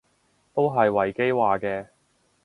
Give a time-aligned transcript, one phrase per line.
[0.55, 1.89] 都係維基話嘅